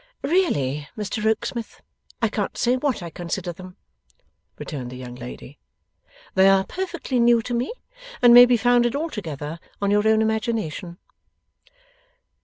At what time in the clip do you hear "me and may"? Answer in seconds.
7.53-8.47